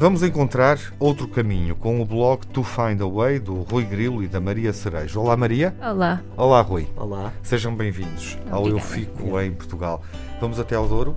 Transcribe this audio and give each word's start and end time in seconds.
Vamos 0.00 0.22
encontrar 0.22 0.78
outro 0.98 1.28
caminho 1.28 1.76
com 1.76 2.00
o 2.00 2.06
blog 2.06 2.46
To 2.46 2.64
Find 2.64 3.02
a 3.02 3.06
Way 3.06 3.38
do 3.38 3.56
Rui 3.56 3.84
Grilo 3.84 4.22
e 4.22 4.28
da 4.28 4.40
Maria 4.40 4.72
Cerejo. 4.72 5.20
Olá, 5.20 5.36
Maria. 5.36 5.76
Olá. 5.78 6.22
Olá, 6.38 6.62
Rui. 6.62 6.88
Olá. 6.96 7.34
Sejam 7.42 7.76
bem-vindos 7.76 8.38
ao 8.50 8.66
Eu 8.66 8.78
Fico 8.78 9.38
em 9.38 9.52
Portugal. 9.52 10.02
Vamos 10.40 10.58
até 10.58 10.74
ao 10.74 10.88
Douro? 10.88 11.14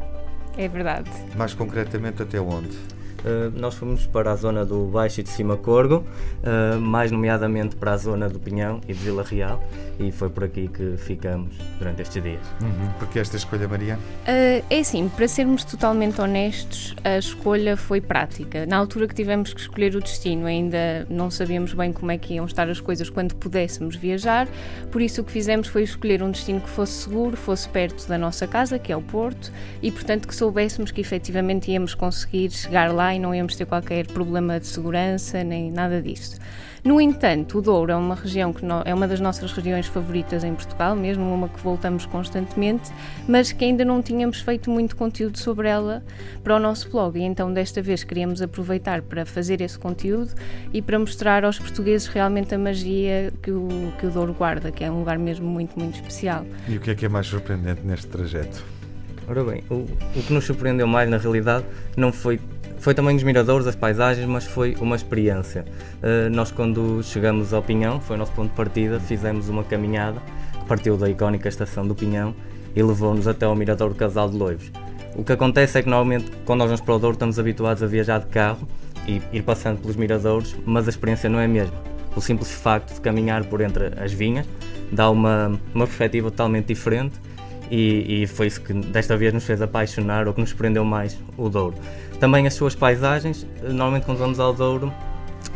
É 0.57 0.67
verdade. 0.67 1.09
Mais 1.37 1.53
concretamente, 1.53 2.23
até 2.23 2.41
onde? 2.41 2.77
Uh, 3.23 3.51
nós 3.57 3.75
fomos 3.75 4.05
para 4.05 4.31
a 4.31 4.35
zona 4.35 4.65
do 4.65 4.85
Baixo 4.85 5.21
e 5.21 5.23
de 5.23 5.29
Cima 5.29 5.55
Corgo, 5.55 6.03
uh, 6.43 6.79
mais 6.79 7.09
nomeadamente 7.09 7.75
para 7.75 7.93
a 7.93 7.97
zona 7.97 8.27
do 8.27 8.39
Pinhão 8.39 8.81
e 8.87 8.93
de 8.93 8.99
Vila 8.99 9.23
Real, 9.23 9.63
e 9.97 10.11
foi 10.11 10.29
por 10.29 10.43
aqui 10.43 10.67
que 10.67 10.97
ficamos 10.97 11.55
durante 11.79 12.01
estes 12.01 12.21
dias. 12.21 12.45
Uhum. 12.61 12.89
Porque 12.99 13.19
esta 13.19 13.37
escolha, 13.37 13.67
Maria? 13.67 13.95
Uh, 13.95 14.63
é 14.69 14.79
assim, 14.79 15.07
para 15.07 15.27
sermos 15.27 15.63
totalmente 15.63 16.19
honestos, 16.19 16.95
a 17.03 17.17
escolha 17.17 17.77
foi 17.77 18.01
prática. 18.01 18.65
Na 18.65 18.77
altura 18.77 19.07
que 19.07 19.15
tivemos 19.15 19.53
que 19.53 19.61
escolher 19.61 19.95
o 19.95 20.01
destino, 20.01 20.45
ainda 20.45 21.07
não 21.09 21.31
sabíamos 21.31 21.73
bem 21.73 21.93
como 21.93 22.11
é 22.11 22.17
que 22.17 22.33
iam 22.33 22.45
estar 22.45 22.69
as 22.69 22.81
coisas 22.81 23.09
quando 23.09 23.35
pudéssemos 23.35 23.95
viajar, 23.95 24.47
por 24.91 25.01
isso 25.01 25.21
o 25.21 25.23
que 25.23 25.31
fizemos 25.31 25.67
foi 25.67 25.83
escolher 25.83 26.21
um 26.21 26.31
destino 26.31 26.59
que 26.59 26.69
fosse 26.69 27.03
seguro, 27.03 27.37
fosse 27.37 27.69
perto 27.69 28.07
da 28.07 28.17
nossa 28.17 28.45
casa, 28.47 28.77
que 28.77 28.91
é 28.91 28.97
o 28.97 29.01
Porto, 29.01 29.51
e 29.81 29.91
portanto 29.91 30.27
que 30.27 30.35
soubéssemos 30.35 30.91
que 30.91 30.99
efetivamente 30.99 31.71
íamos 31.71 31.95
conseguir 31.95 32.51
chegar 32.51 32.93
lá 32.93 33.12
e 33.13 33.19
não 33.19 33.33
íamos 33.33 33.55
ter 33.55 33.65
qualquer 33.65 34.07
problema 34.07 34.59
de 34.59 34.67
segurança 34.67 35.43
nem 35.43 35.71
nada 35.71 36.01
disso. 36.01 36.39
No 36.83 36.99
entanto, 36.99 37.59
o 37.59 37.61
Douro 37.61 37.93
é 37.93 37.95
uma 37.95 38.13
região 38.13 38.51
que 38.51 38.65
no, 38.65 38.81
é 38.83 38.93
uma 38.93 39.07
das 39.07 39.21
nossas 39.21 39.53
regiões 39.53 39.87
favoritas 39.87 40.43
em 40.43 40.53
Portugal, 40.53 40.93
mesmo 40.97 41.23
uma 41.33 41.47
que 41.47 41.57
voltamos 41.61 42.05
constantemente, 42.05 42.91
mas 43.25 43.53
que 43.53 43.63
ainda 43.63 43.85
não 43.85 44.01
tínhamos 44.01 44.41
feito 44.41 44.69
muito 44.69 44.93
conteúdo 44.97 45.37
sobre 45.37 45.69
ela 45.69 46.03
para 46.43 46.57
o 46.57 46.59
nosso 46.59 46.89
blog. 46.89 47.17
E 47.17 47.23
então, 47.23 47.53
desta 47.53 47.81
vez, 47.81 48.03
queríamos 48.03 48.41
aproveitar 48.41 49.01
para 49.01 49.25
fazer 49.25 49.61
esse 49.61 49.79
conteúdo 49.79 50.31
e 50.73 50.81
para 50.81 50.99
mostrar 50.99 51.45
aos 51.45 51.57
portugueses 51.57 52.07
realmente 52.07 52.53
a 52.53 52.57
magia 52.57 53.31
que 53.41 53.51
o, 53.51 53.69
que 53.97 54.05
o 54.05 54.11
Douro 54.11 54.33
guarda, 54.33 54.69
que 54.69 54.83
é 54.83 54.91
um 54.91 54.99
lugar 54.99 55.17
mesmo 55.17 55.47
muito, 55.47 55.79
muito 55.79 55.95
especial. 55.95 56.45
E 56.67 56.75
o 56.75 56.81
que 56.81 56.91
é 56.91 56.95
que 56.95 57.05
é 57.05 57.09
mais 57.09 57.27
surpreendente 57.27 57.79
neste 57.85 58.07
trajeto? 58.07 58.61
Ora 59.25 59.41
bem, 59.41 59.63
o, 59.69 59.85
o 60.19 60.23
que 60.27 60.33
nos 60.33 60.43
surpreendeu 60.43 60.85
mais 60.85 61.09
na 61.09 61.17
realidade 61.17 61.65
não 61.95 62.11
foi 62.11 62.41
foi 62.83 62.93
também 62.93 63.15
os 63.15 63.23
miradores, 63.23 63.65
as 63.65 63.77
paisagens, 63.77 64.27
mas 64.27 64.43
foi 64.43 64.75
uma 64.81 64.97
experiência. 64.97 65.63
Uh, 66.01 66.29
nós, 66.29 66.51
quando 66.51 67.01
chegamos 67.01 67.53
ao 67.53 67.63
Pinhão, 67.63 68.01
foi 68.01 68.17
o 68.17 68.19
nosso 68.19 68.33
ponto 68.33 68.49
de 68.49 68.57
partida, 68.57 68.99
fizemos 68.99 69.47
uma 69.47 69.63
caminhada, 69.63 70.21
partiu 70.67 70.97
da 70.97 71.09
icónica 71.09 71.47
estação 71.47 71.87
do 71.87 71.95
Pinhão 71.95 72.35
e 72.75 72.83
levou-nos 72.83 73.25
até 73.25 73.45
ao 73.45 73.55
mirador 73.55 73.87
do 73.91 73.95
Casal 73.95 74.29
de 74.29 74.35
Loivos. 74.35 74.69
O 75.15 75.23
que 75.23 75.31
acontece 75.31 75.79
é 75.79 75.81
que 75.81 75.87
normalmente, 75.87 76.29
quando 76.43 76.59
nós 76.59 76.67
vamos 76.67 76.81
para 76.81 76.93
o 76.93 76.99
Douro, 76.99 77.13
estamos 77.13 77.39
habituados 77.39 77.81
a 77.81 77.87
viajar 77.87 78.19
de 78.19 78.25
carro 78.25 78.67
e 79.07 79.21
ir 79.31 79.43
passando 79.43 79.79
pelos 79.79 79.95
miradores, 79.95 80.53
mas 80.65 80.85
a 80.85 80.89
experiência 80.89 81.29
não 81.29 81.39
é 81.39 81.45
a 81.45 81.47
mesma. 81.47 81.77
O 82.17 82.19
simples 82.19 82.51
facto 82.51 82.95
de 82.95 82.99
caminhar 82.99 83.45
por 83.45 83.61
entre 83.61 83.93
as 83.97 84.11
vinhas 84.11 84.45
dá 84.91 85.09
uma, 85.09 85.57
uma 85.73 85.87
perspectiva 85.87 86.29
totalmente 86.29 86.65
diferente 86.65 87.17
e, 87.75 88.21
e, 88.21 88.27
foi 88.27 88.45
isso 88.45 88.61
que 88.61 88.71
desta 88.71 89.17
vez 89.17 89.33
nos 89.33 89.43
fez 89.45 89.59
apaixonar 89.59 90.27
ou 90.27 90.33
que 90.35 90.39
nos 90.39 90.53
prendeu 90.53 90.85
mais 90.85 91.17
o 91.35 91.49
Douro. 91.49 91.75
Também 92.19 92.45
as 92.45 92.53
suas 92.53 92.75
paisagens, 92.75 93.47
normalmente 93.63 94.05
quando 94.05 94.19
vamos 94.19 94.39
ao 94.39 94.53
Douro, 94.53 94.93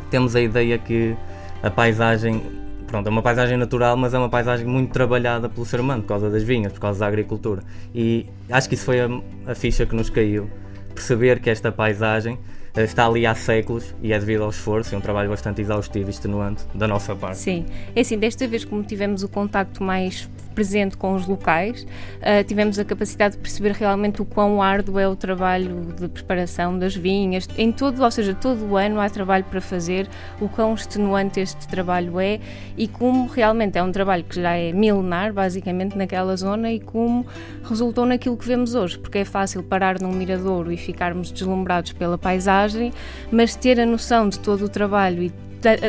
temos 0.09 0.35
a 0.35 0.41
ideia 0.41 0.79
que 0.79 1.15
a 1.61 1.69
paisagem, 1.69 2.41
pronto, 2.87 3.05
é 3.05 3.09
uma 3.11 3.21
paisagem 3.21 3.55
natural, 3.55 3.95
mas 3.95 4.15
é 4.15 4.17
uma 4.17 4.29
paisagem 4.29 4.65
muito 4.65 4.91
trabalhada 4.91 5.47
pelo 5.47 5.63
ser 5.63 5.79
humano, 5.79 6.01
por 6.01 6.07
causa 6.07 6.27
das 6.27 6.41
vinhas, 6.41 6.73
por 6.73 6.79
causa 6.79 7.01
da 7.01 7.05
agricultura. 7.05 7.61
E 7.93 8.25
acho 8.49 8.67
que 8.67 8.73
isso 8.73 8.85
foi 8.85 8.99
a, 8.99 9.07
a 9.45 9.53
ficha 9.53 9.85
que 9.85 9.95
nos 9.95 10.09
caiu, 10.09 10.49
perceber 10.95 11.39
que 11.39 11.51
esta 11.51 11.71
paisagem 11.71 12.39
eh, 12.75 12.83
está 12.83 13.05
ali 13.05 13.27
há 13.27 13.35
séculos 13.35 13.93
e 14.01 14.11
é 14.11 14.17
devido 14.17 14.43
ao 14.43 14.49
esforço 14.49 14.95
e 14.95 14.97
um 14.97 15.01
trabalho 15.01 15.29
bastante 15.29 15.61
exaustivo 15.61 16.09
e 16.09 16.09
extenuante 16.09 16.63
da 16.73 16.87
nossa 16.87 17.15
parte. 17.15 17.37
Sim, 17.37 17.67
é 17.95 18.01
assim, 18.01 18.17
desta 18.17 18.47
vez 18.47 18.65
como 18.65 18.81
tivemos 18.81 19.21
o 19.21 19.29
contacto 19.29 19.83
mais 19.83 20.27
presente 20.57 20.97
com 20.97 21.13
os 21.13 21.27
locais, 21.27 21.83
uh, 21.83 22.43
tivemos 22.43 22.79
a 22.79 22.83
capacidade 22.83 23.35
de 23.35 23.41
perceber 23.41 23.73
realmente 23.73 24.23
o 24.23 24.25
quão 24.25 24.59
árduo 24.59 24.97
é 24.97 25.07
o 25.07 25.15
trabalho 25.15 25.93
de 25.95 26.07
preparação 26.07 26.79
das 26.79 26.95
vinhas. 26.95 27.47
Em 27.55 27.71
todo, 27.71 28.03
ou 28.03 28.09
seja, 28.09 28.33
todo 28.33 28.65
o 28.65 28.75
ano 28.75 28.99
há 28.99 29.07
trabalho 29.07 29.43
para 29.43 29.61
fazer, 29.61 30.09
o 30.41 30.49
quão 30.49 30.73
extenuante 30.73 31.39
este 31.39 31.67
trabalho 31.67 32.19
é 32.19 32.39
e 32.75 32.87
como 32.87 33.27
realmente 33.27 33.77
é 33.77 33.83
um 33.83 33.91
trabalho 33.91 34.23
que 34.23 34.41
já 34.41 34.57
é 34.57 34.73
milenar, 34.73 35.31
basicamente, 35.31 35.95
naquela 35.95 36.35
zona 36.35 36.71
e 36.71 36.79
como 36.79 37.27
resultou 37.63 38.07
naquilo 38.07 38.35
que 38.35 38.47
vemos 38.47 38.73
hoje, 38.73 38.97
porque 38.97 39.19
é 39.19 39.25
fácil 39.25 39.61
parar 39.61 40.01
num 40.01 40.11
miradouro 40.11 40.71
e 40.71 40.77
ficarmos 40.77 41.31
deslumbrados 41.31 41.93
pela 41.93 42.17
paisagem, 42.17 42.91
mas 43.31 43.55
ter 43.55 43.79
a 43.79 43.85
noção 43.85 44.27
de 44.27 44.39
todo 44.39 44.65
o 44.65 44.69
trabalho 44.69 45.21
e 45.21 45.31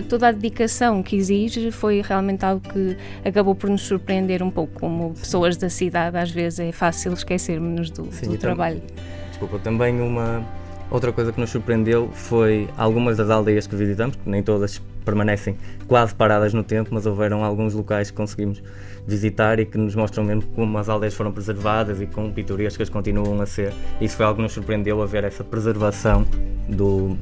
toda 0.08 0.28
a 0.28 0.32
dedicação 0.32 1.02
que 1.02 1.16
exige 1.16 1.70
foi 1.70 2.02
realmente 2.02 2.44
algo 2.44 2.60
que 2.60 2.96
acabou 3.24 3.54
por 3.54 3.70
nos 3.70 3.82
surpreender 3.82 4.42
um 4.42 4.50
pouco. 4.50 4.80
Como 4.80 5.14
pessoas 5.14 5.56
da 5.56 5.68
cidade, 5.68 6.16
às 6.16 6.30
vezes 6.30 6.60
é 6.60 6.72
fácil 6.72 7.12
esquecermos 7.12 7.90
do, 7.90 8.08
Sim, 8.12 8.28
do 8.28 8.38
trabalho. 8.38 8.82
Desculpa, 9.30 9.58
também 9.58 10.00
uma 10.00 10.44
outra 10.90 11.12
coisa 11.12 11.32
que 11.32 11.40
nos 11.40 11.50
surpreendeu 11.50 12.10
foi 12.12 12.68
algumas 12.76 13.16
das 13.16 13.30
aldeias 13.30 13.66
que 13.66 13.76
visitamos, 13.76 14.16
que 14.16 14.28
nem 14.28 14.42
todas 14.42 14.80
permanecem 15.04 15.56
quase 15.86 16.14
paradas 16.14 16.52
no 16.52 16.62
tempo, 16.62 16.90
mas 16.92 17.06
houveram 17.06 17.44
alguns 17.44 17.74
locais 17.74 18.10
que 18.10 18.16
conseguimos 18.16 18.62
visitar 19.06 19.58
e 19.58 19.64
que 19.64 19.78
nos 19.78 19.94
mostram 19.94 20.22
mesmo 20.22 20.42
como 20.54 20.76
as 20.76 20.88
aldeias 20.88 21.14
foram 21.14 21.32
preservadas 21.32 22.00
e 22.00 22.06
com 22.06 22.30
pitorescas 22.30 22.88
continuam 22.90 23.40
a 23.40 23.46
ser. 23.46 23.72
Isso 24.00 24.16
foi 24.16 24.26
algo 24.26 24.36
que 24.36 24.42
nos 24.42 24.52
surpreendeu 24.52 25.00
a 25.02 25.06
ver 25.06 25.24
essa 25.24 25.42
preservação 25.42 26.26
do, 26.68 27.16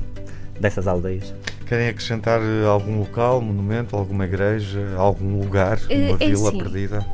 dessas 0.61 0.89
aldeias. 0.89 1.33
Querem 1.67 1.89
acrescentar 1.89 2.41
eh, 2.41 2.65
algum 2.65 3.01
local, 3.01 3.41
monumento, 3.41 3.97
alguma 3.97 4.25
igreja, 4.25 4.95
algum 4.97 5.41
lugar, 5.41 5.79
eh, 5.91 6.11
uma 6.11 6.17
é 6.21 6.27
vila 6.29 6.49
assim. 6.49 6.59
perdida? 6.59 7.07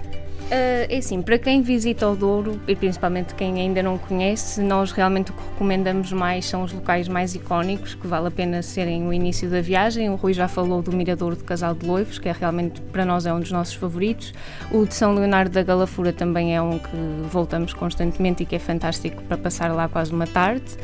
Uh, 0.52 0.84
é 0.90 0.98
assim, 0.98 1.22
para 1.22 1.38
quem 1.38 1.62
visita 1.62 2.06
o 2.06 2.14
Douro 2.14 2.60
e 2.68 2.76
principalmente 2.76 3.34
quem 3.34 3.58
ainda 3.58 3.82
não 3.82 3.96
conhece, 3.96 4.60
nós 4.60 4.92
realmente 4.92 5.30
o 5.30 5.34
que 5.34 5.42
recomendamos 5.52 6.12
mais 6.12 6.44
são 6.44 6.62
os 6.62 6.72
locais 6.74 7.08
mais 7.08 7.34
icónicos, 7.34 7.94
que 7.94 8.06
vale 8.06 8.28
a 8.28 8.30
pena 8.30 8.60
serem 8.60 9.08
o 9.08 9.14
início 9.14 9.48
da 9.48 9.62
viagem. 9.62 10.10
O 10.10 10.14
Rui 10.14 10.34
já 10.34 10.48
falou 10.48 10.82
do 10.82 10.92
Mirador 10.94 11.36
do 11.36 11.42
Casal 11.42 11.74
de 11.74 11.86
Loivos, 11.86 12.18
que 12.18 12.28
é 12.28 12.32
realmente 12.32 12.82
para 12.82 13.06
nós 13.06 13.24
é 13.24 13.32
um 13.32 13.41
dos 13.41 13.50
nossos 13.50 13.72
favoritos. 13.72 14.34
O 14.70 14.84
de 14.84 14.94
São 14.94 15.14
Leonardo 15.14 15.52
da 15.52 15.62
Galafura 15.62 16.12
também 16.12 16.54
é 16.54 16.60
um 16.60 16.78
que 16.78 16.96
voltamos 17.30 17.72
constantemente 17.72 18.42
e 18.42 18.46
que 18.46 18.54
é 18.54 18.58
fantástico 18.58 19.22
para 19.22 19.38
passar 19.38 19.72
lá 19.72 19.88
quase 19.88 20.12
uma 20.12 20.26
tarde. 20.26 20.76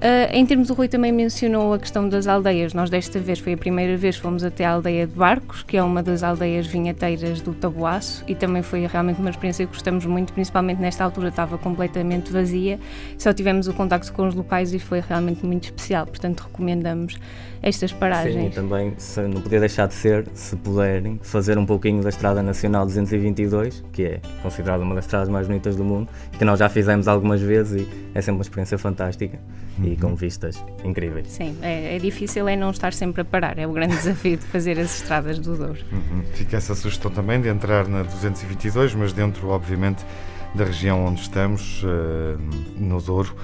Uh, 0.00 0.32
em 0.32 0.46
termos, 0.46 0.70
o 0.70 0.74
Rui 0.74 0.88
também 0.88 1.12
mencionou 1.12 1.74
a 1.74 1.78
questão 1.78 2.08
das 2.08 2.26
aldeias. 2.26 2.72
Nós, 2.72 2.88
desta 2.88 3.18
vez, 3.18 3.38
foi 3.38 3.52
a 3.52 3.56
primeira 3.58 3.98
vez 3.98 4.16
que 4.16 4.22
fomos 4.22 4.42
até 4.42 4.64
a 4.64 4.70
aldeia 4.72 5.06
de 5.06 5.12
Barcos, 5.12 5.62
que 5.62 5.76
é 5.76 5.82
uma 5.82 6.02
das 6.02 6.22
aldeias 6.22 6.66
vinheteiras 6.66 7.42
do 7.42 7.52
Tabuaço, 7.52 8.24
e 8.26 8.34
também 8.34 8.62
foi 8.62 8.86
realmente 8.86 9.20
uma 9.20 9.28
experiência 9.28 9.66
que 9.66 9.72
gostamos 9.74 10.06
muito, 10.06 10.32
principalmente 10.32 10.80
nesta 10.80 11.04
altura 11.04 11.28
estava 11.28 11.58
completamente 11.58 12.32
vazia. 12.32 12.80
Só 13.18 13.34
tivemos 13.34 13.68
o 13.68 13.74
contacto 13.74 14.10
com 14.14 14.26
os 14.26 14.34
locais 14.34 14.72
e 14.72 14.78
foi 14.78 15.00
realmente 15.00 15.44
muito 15.44 15.64
especial, 15.64 16.06
portanto, 16.06 16.44
recomendamos 16.44 17.18
estas 17.62 17.92
paragens. 17.92 18.34
Sim, 18.34 18.46
e 18.46 18.50
também 18.50 18.94
se 18.96 19.20
não 19.20 19.42
podia 19.42 19.60
deixar 19.60 19.86
de 19.86 19.92
ser, 19.92 20.26
se 20.32 20.56
puderem, 20.56 21.20
fazer 21.22 21.58
um 21.58 21.66
pouquinho 21.66 22.02
da 22.02 22.08
Estrada 22.08 22.42
Nacional 22.42 22.86
222, 22.86 23.84
que 23.92 24.04
é 24.04 24.20
considerada 24.42 24.82
uma 24.82 24.94
das 24.94 25.04
estradas 25.04 25.28
mais 25.28 25.46
bonitas 25.46 25.76
do 25.76 25.84
mundo, 25.84 26.08
que 26.38 26.44
nós 26.44 26.58
já 26.58 26.70
fizemos 26.70 27.06
algumas 27.06 27.42
vezes 27.42 27.82
e 27.82 27.88
é 28.14 28.22
sempre 28.22 28.38
uma 28.38 28.42
experiência 28.42 28.78
fantástica 28.78 29.38
uhum. 29.78 29.89
E 29.90 29.96
com 29.96 30.14
vistas 30.14 30.62
incríveis. 30.84 31.26
Sim, 31.28 31.56
é, 31.62 31.96
é, 31.96 31.98
difícil 31.98 32.46
é 32.48 32.56
não 32.56 32.70
estar 32.70 32.92
sempre 32.92 33.22
a 33.22 33.24
parar, 33.24 33.58
é 33.58 33.66
o 33.66 33.72
grande 33.72 33.96
desafio 33.96 34.36
de 34.36 34.44
fazer 34.44 34.78
as 34.78 35.00
estradas 35.00 35.38
do 35.38 35.56
Douro. 35.56 35.80
Uhum. 35.90 36.22
Fica 36.34 36.56
essa 36.56 36.74
sugestão 36.74 37.10
também 37.10 37.40
de 37.40 37.48
entrar 37.48 37.88
na 37.88 38.02
222, 38.02 38.94
mas 38.94 39.12
dentro, 39.12 39.48
obviamente, 39.48 40.04
da 40.54 40.64
região 40.64 41.04
onde 41.04 41.22
estamos, 41.22 41.82
uh, 41.82 42.38
no 42.78 43.00
Douro, 43.00 43.34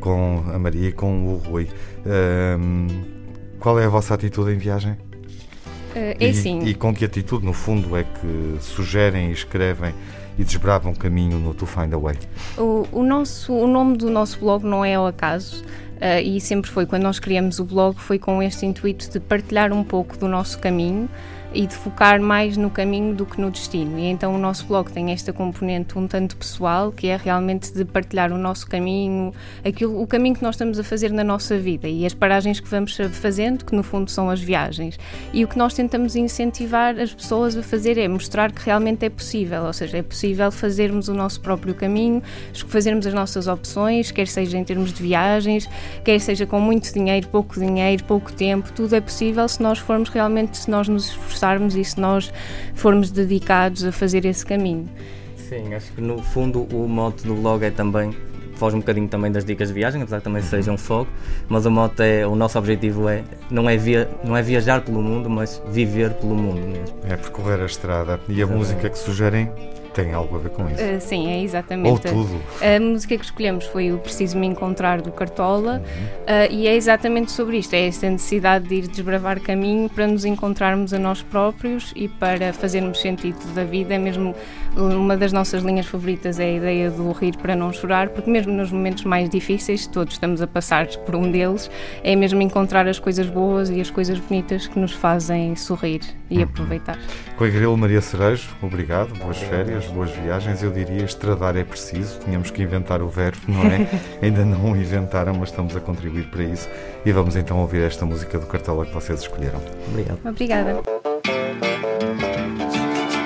com 0.00 0.44
a 0.52 0.58
Maria 0.58 0.88
e 0.88 0.92
com 0.92 1.26
o 1.26 1.36
Rui. 1.38 1.68
Uh, 2.04 3.16
qual 3.58 3.80
é 3.80 3.86
a 3.86 3.88
vossa 3.88 4.14
atitude 4.14 4.52
em 4.52 4.58
viagem? 4.58 4.92
Uh, 4.92 6.14
é 6.20 6.28
e, 6.28 6.34
sim. 6.34 6.60
E 6.60 6.74
com 6.74 6.94
que 6.94 7.04
atitude, 7.04 7.44
no 7.44 7.52
fundo, 7.52 7.96
é 7.96 8.04
que 8.04 8.56
sugerem 8.60 9.30
e 9.30 9.32
escrevem 9.32 9.92
e 10.38 10.44
desbravam 10.44 10.94
caminho 10.94 11.38
no 11.38 11.54
To 11.54 11.66
Find 11.66 11.92
a 11.94 11.98
Way? 11.98 12.16
O, 12.58 12.86
o, 12.92 13.02
nosso, 13.02 13.52
o 13.54 13.66
nome 13.66 13.96
do 13.96 14.10
nosso 14.10 14.38
blog 14.38 14.64
não 14.64 14.84
é 14.84 14.94
ao 14.94 15.06
acaso. 15.06 15.64
Uh, 15.96 16.20
e 16.22 16.40
sempre 16.40 16.70
foi, 16.70 16.86
quando 16.86 17.02
nós 17.02 17.18
criamos 17.18 17.58
o 17.58 17.64
blog, 17.64 17.98
foi 17.98 18.18
com 18.18 18.42
este 18.42 18.66
intuito 18.66 19.10
de 19.10 19.18
partilhar 19.18 19.72
um 19.72 19.82
pouco 19.82 20.16
do 20.18 20.28
nosso 20.28 20.58
caminho 20.58 21.08
e 21.56 21.66
de 21.66 21.74
focar 21.74 22.20
mais 22.20 22.56
no 22.56 22.70
caminho 22.70 23.14
do 23.14 23.24
que 23.24 23.40
no 23.40 23.50
destino. 23.50 23.98
E 23.98 24.04
então 24.04 24.34
o 24.34 24.38
nosso 24.38 24.66
blog 24.66 24.90
tem 24.92 25.10
esta 25.10 25.32
componente 25.32 25.98
um 25.98 26.06
tanto 26.06 26.36
pessoal, 26.36 26.92
que 26.92 27.08
é 27.08 27.16
realmente 27.16 27.72
de 27.72 27.84
partilhar 27.84 28.30
o 28.30 28.36
nosso 28.36 28.66
caminho, 28.66 29.32
aquilo, 29.64 30.00
o 30.00 30.06
caminho 30.06 30.34
que 30.36 30.42
nós 30.42 30.54
estamos 30.54 30.78
a 30.78 30.84
fazer 30.84 31.10
na 31.12 31.24
nossa 31.24 31.56
vida 31.58 31.88
e 31.88 32.04
as 32.04 32.12
paragens 32.12 32.60
que 32.60 32.68
vamos 32.68 32.96
fazendo, 33.12 33.64
que 33.64 33.74
no 33.74 33.82
fundo 33.82 34.10
são 34.10 34.28
as 34.28 34.40
viagens. 34.40 34.98
E 35.32 35.44
o 35.44 35.48
que 35.48 35.56
nós 35.56 35.72
tentamos 35.72 36.14
incentivar 36.14 36.98
as 36.98 37.14
pessoas 37.14 37.56
a 37.56 37.62
fazer 37.62 37.96
é 37.96 38.06
mostrar 38.06 38.52
que 38.52 38.62
realmente 38.64 39.06
é 39.06 39.08
possível, 39.08 39.62
ou 39.64 39.72
seja, 39.72 39.96
é 39.96 40.02
possível 40.02 40.52
fazermos 40.52 41.08
o 41.08 41.14
nosso 41.14 41.40
próprio 41.40 41.74
caminho, 41.74 42.22
fazermos 42.66 43.06
as 43.06 43.14
nossas 43.14 43.46
opções, 43.46 44.10
quer 44.10 44.26
seja 44.26 44.58
em 44.58 44.64
termos 44.64 44.92
de 44.92 45.02
viagens, 45.02 45.68
quer 46.04 46.18
seja 46.20 46.46
com 46.46 46.60
muito 46.60 46.92
dinheiro, 46.92 47.28
pouco 47.28 47.58
dinheiro, 47.58 48.04
pouco 48.04 48.32
tempo, 48.32 48.70
tudo 48.72 48.94
é 48.94 49.00
possível 49.00 49.46
se 49.48 49.62
nós 49.62 49.78
formos 49.78 50.08
realmente, 50.08 50.56
se 50.56 50.70
nós 50.70 50.88
nos 50.88 51.08
esforçarmos 51.08 51.76
e 51.76 51.84
se 51.84 52.00
nós 52.00 52.32
formos 52.74 53.10
dedicados 53.10 53.84
a 53.84 53.92
fazer 53.92 54.24
esse 54.24 54.44
caminho. 54.44 54.88
Sim, 55.36 55.74
acho 55.74 55.92
que 55.92 56.00
no 56.00 56.20
fundo 56.22 56.66
o 56.72 56.88
mote 56.88 57.26
do 57.26 57.34
blog 57.34 57.64
é 57.64 57.70
também 57.70 58.14
foge 58.56 58.76
um 58.76 58.80
bocadinho 58.80 59.08
também 59.08 59.30
das 59.30 59.44
dicas 59.44 59.68
de 59.68 59.74
viagem, 59.74 60.02
apesar 60.02 60.18
que 60.18 60.24
também 60.24 60.42
seja 60.42 60.72
um 60.72 60.78
foco, 60.78 61.10
mas 61.48 61.66
o 61.66 61.70
mote 61.70 62.02
é, 62.02 62.26
o 62.26 62.34
nosso 62.34 62.58
objetivo 62.58 63.08
é 63.08 63.22
não 63.50 63.68
é, 63.68 63.76
via, 63.76 64.08
não 64.24 64.36
é 64.36 64.42
viajar 64.42 64.80
pelo 64.80 65.02
mundo, 65.02 65.30
mas 65.30 65.62
viver 65.68 66.14
pelo 66.14 66.34
mundo 66.34 66.60
mesmo. 66.66 66.96
É 67.04 67.16
percorrer 67.16 67.60
a 67.60 67.66
estrada. 67.66 68.20
E 68.28 68.42
a 68.42 68.46
música 68.46 68.88
que 68.88 68.98
sugerem 68.98 69.50
tem 69.96 70.12
algo 70.12 70.36
a 70.36 70.38
ver 70.38 70.50
com 70.50 70.68
isso. 70.68 70.82
Uh, 70.82 71.00
sim, 71.00 71.30
é 71.30 71.42
exatamente. 71.42 71.88
Ou 71.88 71.98
tudo. 71.98 72.42
A 72.60 72.78
música 72.78 73.16
que 73.16 73.24
escolhemos 73.24 73.64
foi 73.64 73.90
o 73.92 73.98
Preciso 73.98 74.36
Me 74.36 74.46
Encontrar 74.46 75.00
do 75.00 75.10
Cartola 75.10 75.78
uhum. 75.78 76.04
uh, 76.04 76.52
e 76.52 76.68
é 76.68 76.76
exatamente 76.76 77.32
sobre 77.32 77.56
isto: 77.56 77.72
é 77.72 77.86
essa 77.86 78.08
necessidade 78.08 78.68
de 78.68 78.74
ir 78.74 78.88
desbravar 78.88 79.40
caminho 79.40 79.88
para 79.88 80.06
nos 80.06 80.26
encontrarmos 80.26 80.92
a 80.92 80.98
nós 80.98 81.22
próprios 81.22 81.94
e 81.96 82.08
para 82.08 82.52
fazermos 82.52 83.00
sentido 83.00 83.38
da 83.54 83.64
vida. 83.64 83.94
É 83.94 83.98
mesmo 83.98 84.34
uma 84.76 85.16
das 85.16 85.32
nossas 85.32 85.62
linhas 85.62 85.86
favoritas 85.86 86.38
é 86.38 86.44
a 86.44 86.52
ideia 86.52 86.90
do 86.90 87.10
rir 87.12 87.34
para 87.38 87.56
não 87.56 87.72
chorar, 87.72 88.10
porque 88.10 88.30
mesmo 88.30 88.45
nos 88.46 88.70
momentos 88.70 89.04
mais 89.04 89.28
difíceis, 89.28 89.86
todos 89.86 90.14
estamos 90.14 90.40
a 90.40 90.46
passar 90.46 90.86
por 90.86 91.14
um 91.14 91.30
deles, 91.30 91.70
é 92.02 92.14
mesmo 92.14 92.40
encontrar 92.42 92.86
as 92.86 92.98
coisas 92.98 93.26
boas 93.26 93.70
e 93.70 93.80
as 93.80 93.90
coisas 93.90 94.18
bonitas 94.18 94.66
que 94.66 94.78
nos 94.78 94.92
fazem 94.92 95.54
sorrir 95.56 96.00
e 96.30 96.38
uhum. 96.38 96.44
aproveitar. 96.44 96.98
Coigrilo 97.36 97.76
Maria 97.76 98.00
Cerejo, 98.00 98.48
obrigado, 98.62 99.14
boas 99.18 99.38
férias, 99.38 99.86
boas 99.86 100.10
viagens. 100.10 100.62
Eu 100.62 100.70
diria 100.70 101.04
estradar 101.04 101.56
é 101.56 101.64
preciso, 101.64 102.20
tínhamos 102.20 102.50
que 102.50 102.62
inventar 102.62 103.02
o 103.02 103.08
verbo, 103.08 103.40
não 103.48 103.62
é? 103.62 103.86
Ainda 104.22 104.44
não 104.44 104.72
o 104.72 104.76
inventaram, 104.76 105.34
mas 105.34 105.50
estamos 105.50 105.76
a 105.76 105.80
contribuir 105.80 106.30
para 106.30 106.42
isso. 106.42 106.68
E 107.04 107.12
vamos 107.12 107.36
então 107.36 107.58
ouvir 107.58 107.82
esta 107.82 108.04
música 108.04 108.38
do 108.38 108.46
Cartola 108.46 108.86
que 108.86 108.92
vocês 108.92 109.20
escolheram. 109.20 109.60
Obrigado. 109.88 110.18
Obrigada. 110.24 110.82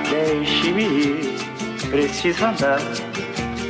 Deixe-me 0.09 0.83
ir 0.83 1.31
preciso 1.91 2.45
andar, 2.45 2.79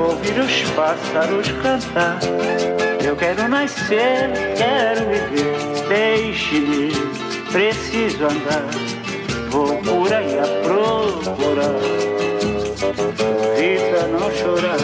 ouvir 0.00 0.38
os 0.38 0.62
pássaros 0.70 1.48
cantar. 1.62 2.18
Eu 3.04 3.16
quero 3.16 3.48
nascer, 3.48 4.30
quero 4.56 5.06
viver, 5.06 5.88
deixe-me, 5.88 6.92
preciso 7.50 8.24
andar. 8.24 8.64
Vou 9.50 9.76
por 9.78 10.12
aí 10.12 10.38
a 10.38 10.46
procurar, 10.62 11.80
vida 13.56 14.06
não 14.08 14.30
chorar. 14.30 14.78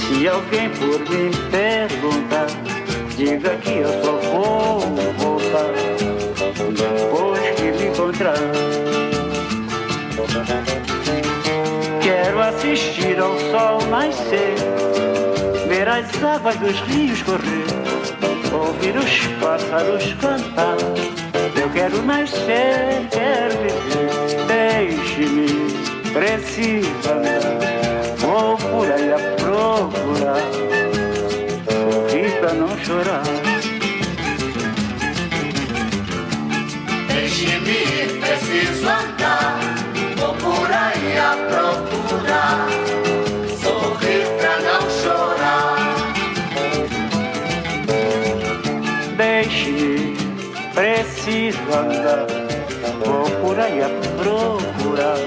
Se 0.00 0.28
alguém 0.28 0.68
por 0.70 0.98
mim 1.10 1.30
perguntar, 1.50 2.46
diga 3.16 3.50
que 3.56 3.78
eu 3.78 3.88
só 4.02 4.12
vou 4.12 4.80
voltar 5.18 5.72
depois 6.74 7.50
que 7.56 7.62
me 7.62 7.86
encontrar. 7.88 8.97
Quero 12.28 12.42
assistir 12.42 13.18
ao 13.18 13.38
sol 13.38 13.80
nascer, 13.88 14.54
ver 15.66 15.88
as 15.88 16.22
águas 16.22 16.56
dos 16.56 16.78
rios 16.80 17.22
correr, 17.22 17.64
ouvir 18.52 18.94
os 18.98 19.26
pássaros 19.40 20.12
cantar. 20.20 20.76
Eu 21.58 21.70
quero 21.70 22.02
nascer, 22.02 23.08
quero 23.10 23.56
viver, 23.62 24.44
deixe-me, 24.46 25.72
preciso 26.12 27.10
andar. 27.10 28.16
Vou 28.18 28.58
por 28.58 28.92
aí 28.92 29.10
a 29.10 29.18
procurar, 29.36 30.42
sorrir 31.72 32.40
pra 32.40 32.52
não 32.52 32.78
chorar. 32.84 33.22
Deixe-me, 37.08 38.20
preciso 38.20 38.86
andar 38.86 39.37
preciso 50.78 51.58
andar, 51.74 52.24
tá 52.26 52.90
vou 53.04 53.28
por 53.40 53.58
aí 53.58 53.80
é 53.80 53.84
a 53.84 53.88
procurar, 54.16 55.18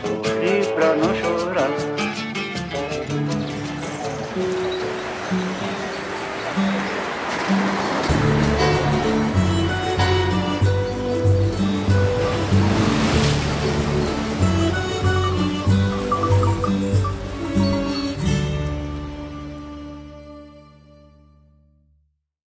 sorrir 0.00 0.66
pra 0.74 0.96
não 0.96 1.14
chorar. 1.14 1.91